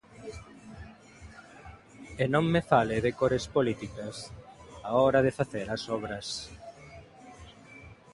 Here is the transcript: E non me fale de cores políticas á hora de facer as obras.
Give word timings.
E 2.21 2.25
non 2.33 2.45
me 2.53 2.61
fale 2.71 2.95
de 3.05 3.11
cores 3.19 3.45
políticas 3.55 4.15
á 4.89 4.91
hora 5.03 5.19
de 5.27 5.35
facer 5.39 5.67
as 5.75 5.83
obras. 5.97 6.27